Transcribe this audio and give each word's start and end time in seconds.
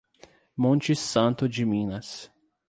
Monte 0.57 0.95
Santo 0.95 1.47
de 1.47 1.63
Minas 1.63 2.31